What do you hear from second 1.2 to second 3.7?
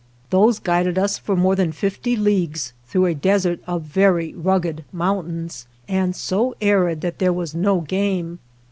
more than fifty leagues through a desert